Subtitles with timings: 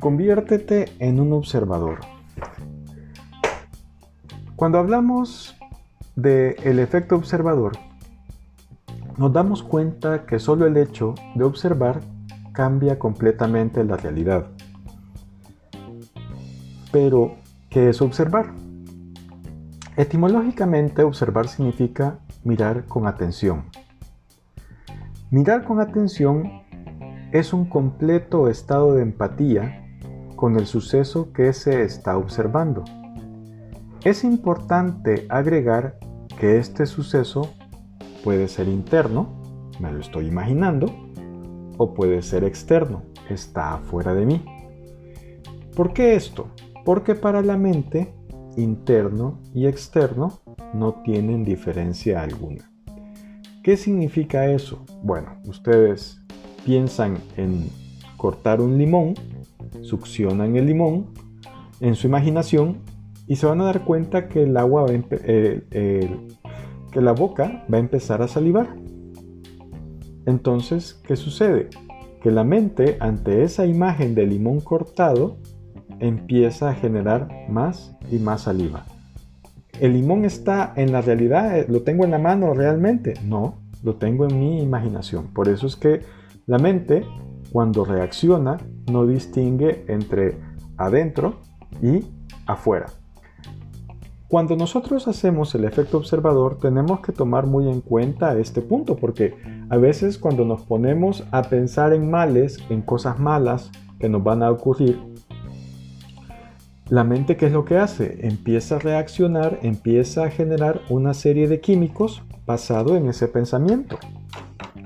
[0.00, 1.98] Conviértete en un observador.
[4.54, 5.56] Cuando hablamos
[6.14, 7.72] del el efecto observador,
[9.16, 12.00] nos damos cuenta que solo el hecho de observar
[12.52, 14.46] cambia completamente la realidad.
[16.92, 17.34] Pero,
[17.68, 18.54] ¿qué es observar?
[19.96, 23.64] Etimológicamente, observar significa mirar con atención.
[25.32, 26.62] Mirar con atención
[27.32, 29.84] es un completo estado de empatía
[30.38, 32.84] con el suceso que se está observando.
[34.04, 35.98] Es importante agregar
[36.38, 37.50] que este suceso
[38.22, 39.42] puede ser interno,
[39.80, 40.94] me lo estoy imaginando,
[41.76, 44.44] o puede ser externo, está afuera de mí.
[45.74, 46.46] ¿Por qué esto?
[46.84, 48.14] Porque para la mente,
[48.56, 50.38] interno y externo
[50.72, 52.70] no tienen diferencia alguna.
[53.64, 54.84] ¿Qué significa eso?
[55.02, 56.22] Bueno, ustedes
[56.64, 57.68] piensan en
[58.16, 59.14] cortar un limón
[59.82, 61.06] succionan el limón
[61.80, 62.78] en su imaginación
[63.26, 66.16] y se van a dar cuenta que el agua eh,
[66.90, 68.74] que la boca va a empezar a salivar.
[70.26, 71.68] Entonces, ¿qué sucede?
[72.22, 75.38] Que la mente ante esa imagen de limón cortado
[76.00, 78.84] empieza a generar más y más saliva.
[79.80, 81.66] ¿El limón está en la realidad?
[81.68, 83.14] ¿Lo tengo en la mano realmente?
[83.24, 85.28] No, lo tengo en mi imaginación.
[85.28, 86.00] Por eso es que
[86.46, 87.04] la mente,
[87.52, 88.58] cuando reacciona,
[88.90, 90.38] no distingue entre
[90.76, 91.40] adentro
[91.82, 92.04] y
[92.46, 92.86] afuera.
[94.28, 99.34] Cuando nosotros hacemos el efecto observador tenemos que tomar muy en cuenta este punto porque
[99.70, 104.42] a veces cuando nos ponemos a pensar en males, en cosas malas que nos van
[104.42, 105.00] a ocurrir,
[106.90, 108.18] la mente qué es lo que hace?
[108.26, 113.98] Empieza a reaccionar, empieza a generar una serie de químicos basado en ese pensamiento.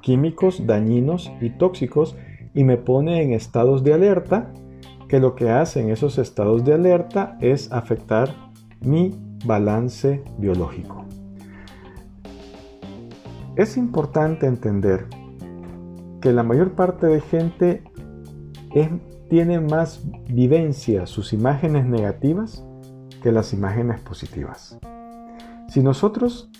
[0.00, 2.16] Químicos dañinos y tóxicos
[2.54, 4.52] y me pone en estados de alerta,
[5.08, 8.34] que lo que hacen esos estados de alerta es afectar
[8.80, 9.14] mi
[9.44, 11.04] balance biológico.
[13.56, 15.06] Es importante entender
[16.20, 17.82] que la mayor parte de gente
[19.28, 22.64] tiene más vivencia sus imágenes negativas
[23.22, 24.78] que las imágenes positivas.
[25.68, 26.50] Si nosotros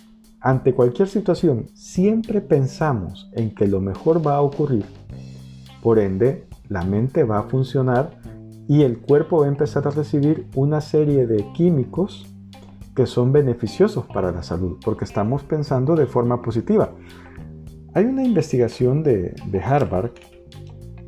[0.41, 4.85] ante cualquier situación siempre pensamos en que lo mejor va a ocurrir,
[5.81, 8.19] por ende, la mente va a funcionar
[8.67, 12.27] y el cuerpo va a empezar a recibir una serie de químicos
[12.95, 16.91] que son beneficiosos para la salud, porque estamos pensando de forma positiva.
[17.93, 20.11] Hay una investigación de, Harvard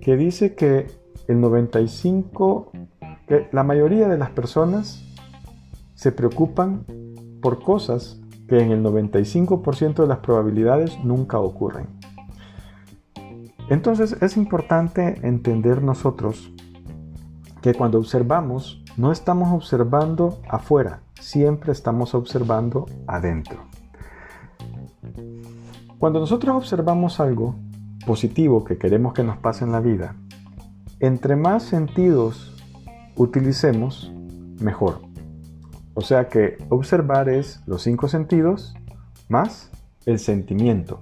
[0.02, 0.88] que dice que
[1.28, 2.72] el 95,
[3.28, 5.06] que la mayoría de las personas
[5.94, 6.84] se preocupan
[7.42, 12.01] por cosas que en el 95% de las probabilidades nunca ocurren.
[13.72, 16.52] Entonces es importante entender nosotros
[17.62, 23.62] que cuando observamos, no estamos observando afuera, siempre estamos observando adentro.
[26.00, 27.56] Cuando nosotros observamos algo
[28.06, 30.18] positivo que queremos que nos pase en la vida,
[31.00, 32.62] entre más sentidos
[33.16, 34.12] utilicemos,
[34.60, 35.00] mejor.
[35.94, 38.76] O sea que observar es los cinco sentidos
[39.30, 39.72] más
[40.06, 41.00] el sentimiento.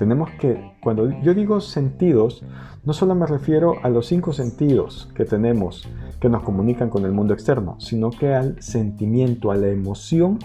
[0.00, 2.42] Tenemos que, cuando yo digo sentidos,
[2.86, 5.86] no solo me refiero a los cinco sentidos que tenemos
[6.20, 10.38] que nos comunican con el mundo externo, sino que al sentimiento, a la emoción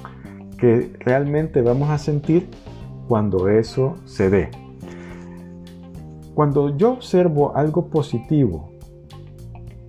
[0.57, 2.49] que realmente vamos a sentir
[3.07, 4.51] cuando eso se dé.
[6.33, 8.73] Cuando yo observo algo positivo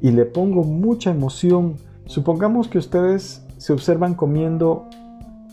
[0.01, 4.89] y le pongo mucha emoción, supongamos que ustedes se observan comiendo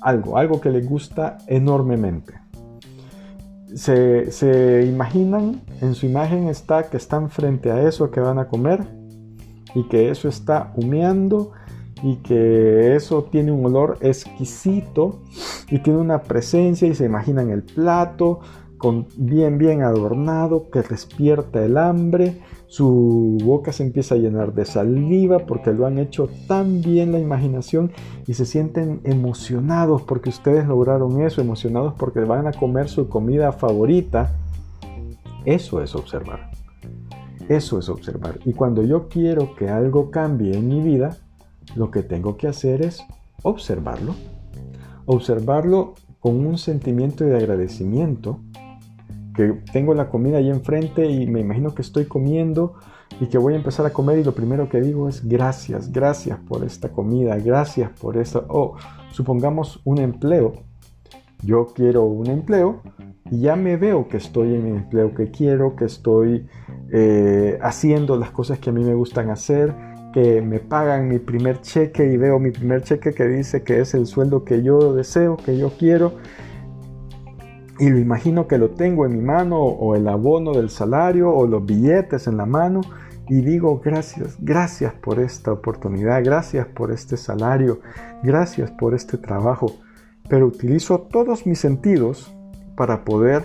[0.02, 2.43] algo, algo que les gusta enormemente
[3.76, 8.86] se, imaginan, en su imagen está que están frente a eso que van a comer
[9.76, 11.52] y que eso está humeando
[12.04, 15.22] y que eso tiene un olor exquisito
[15.70, 18.42] y tiene una presencia y se imaginan el plato
[18.78, 22.42] con bien bien adornado que despierta el hambre
[22.74, 27.20] su boca se empieza a llenar de saliva porque lo han hecho tan bien la
[27.20, 27.92] imaginación
[28.26, 33.52] y se sienten emocionados porque ustedes lograron eso, emocionados porque van a comer su comida
[33.52, 34.32] favorita.
[35.46, 36.50] Eso es observar.
[37.48, 38.40] Eso es observar.
[38.44, 41.18] Y cuando yo quiero que algo cambie en mi vida,
[41.76, 43.04] lo que tengo que hacer es
[43.44, 44.16] observarlo.
[45.06, 48.40] Observarlo con un sentimiento de agradecimiento
[49.36, 52.76] que tengo la comida ahí enfrente y me imagino que estoy comiendo
[53.20, 56.40] y que voy a empezar a comer y lo primero que digo es gracias, gracias
[56.40, 58.46] por esta comida, gracias por esto.
[58.50, 58.76] O
[59.12, 60.54] supongamos un empleo.
[61.42, 62.82] Yo quiero un empleo
[63.30, 66.48] y ya me veo que estoy en el empleo que quiero, que estoy
[66.92, 69.74] eh, haciendo las cosas que a mí me gustan hacer,
[70.14, 73.94] que me pagan mi primer cheque y veo mi primer cheque que dice que es
[73.94, 76.14] el sueldo que yo deseo, que yo quiero,
[77.80, 81.48] y lo imagino que lo tengo en mi mano o el abono del salario o
[81.48, 82.82] los billetes en la mano
[83.28, 87.80] y digo gracias, gracias por esta oportunidad, gracias por este salario,
[88.22, 89.68] gracias por este trabajo,
[90.30, 92.34] pero utilizo todos mis sentidos
[92.76, 93.44] para poder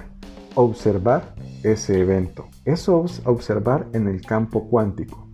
[0.54, 2.46] observar ese evento.
[2.64, 5.28] Eso es observar en el campo cuántico.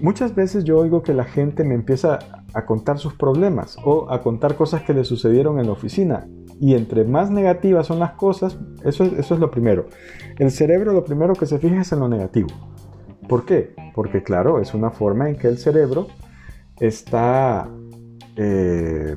[0.00, 2.20] Muchas veces yo oigo que la gente me empieza
[2.54, 6.28] a contar sus problemas o a contar cosas que le sucedieron en la oficina.
[6.60, 9.86] Y entre más negativas son las cosas, eso es, eso es lo primero.
[10.38, 12.48] El cerebro lo primero que se fija es en lo negativo.
[13.28, 13.74] ¿Por qué?
[13.94, 16.08] Porque claro, es una forma en que el cerebro
[16.80, 17.68] está...
[18.36, 19.16] Eh,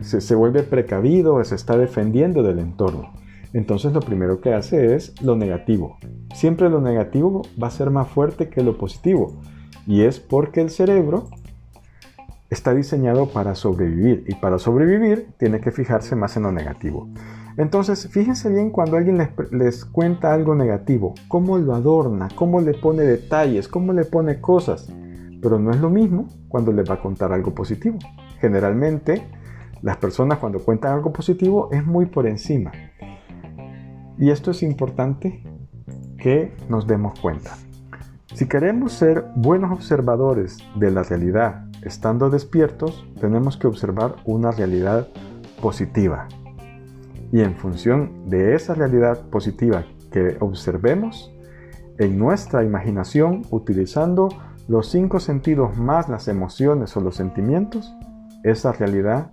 [0.00, 3.12] se, vuelve precavido, se está defendiendo del entorno.
[3.52, 5.98] Entonces lo primero que hace es lo negativo.
[6.34, 9.40] Siempre lo negativo va a ser más fuerte que lo positivo.
[9.86, 11.28] Y es porque el cerebro
[12.50, 14.24] está diseñado para sobrevivir.
[14.26, 17.08] Y para sobrevivir tiene que fijarse más en lo negativo.
[17.56, 22.74] Entonces, fíjense bien cuando alguien les, les, cuenta algo negativo, cómo lo adorna, cómo le
[22.74, 24.92] pone detalles, cómo le pone cosas.
[25.42, 27.98] Pero no es lo mismo cuando les va a contar algo positivo.
[28.40, 29.26] Generalmente
[29.82, 32.72] las personas cuando cuentan algo positivo es muy por encima.
[34.18, 35.42] Y esto es importante
[36.18, 37.56] que nos demos cuenta.
[38.34, 45.08] Si queremos ser buenos observadores de la realidad estando despiertos, tenemos que observar una realidad
[45.60, 46.28] positiva.
[47.32, 51.32] Y en función de esa realidad positiva que observemos,
[51.98, 54.28] en nuestra imaginación, utilizando
[54.68, 57.92] los cinco sentidos más las emociones o los sentimientos,
[58.44, 59.32] esa realidad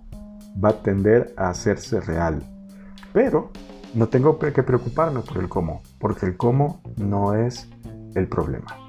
[0.62, 2.42] va a tender a hacerse real.
[3.12, 3.50] Pero
[3.94, 7.68] no tengo que preocuparme por el cómo, porque el cómo no es
[8.14, 8.85] el problema.